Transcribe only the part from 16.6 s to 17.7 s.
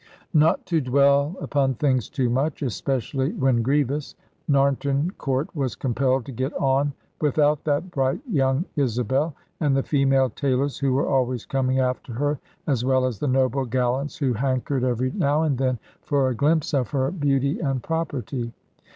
of her beauty